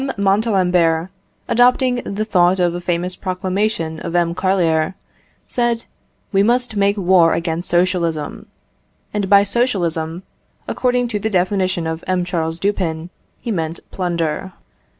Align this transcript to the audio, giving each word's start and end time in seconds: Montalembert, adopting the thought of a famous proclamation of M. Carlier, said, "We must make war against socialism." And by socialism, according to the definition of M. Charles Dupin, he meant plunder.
Montalembert, 0.17 1.09
adopting 1.47 2.01
the 2.03 2.25
thought 2.25 2.59
of 2.59 2.73
a 2.73 2.81
famous 2.81 3.15
proclamation 3.15 3.99
of 3.99 4.15
M. 4.15 4.33
Carlier, 4.33 4.95
said, 5.47 5.85
"We 6.31 6.41
must 6.41 6.75
make 6.75 6.97
war 6.97 7.33
against 7.35 7.69
socialism." 7.69 8.47
And 9.13 9.29
by 9.29 9.43
socialism, 9.43 10.23
according 10.67 11.07
to 11.09 11.19
the 11.19 11.29
definition 11.29 11.85
of 11.85 12.03
M. 12.07 12.25
Charles 12.25 12.59
Dupin, 12.59 13.11
he 13.41 13.51
meant 13.51 13.79
plunder. 13.91 14.53